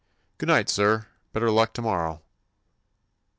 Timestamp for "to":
1.73-1.81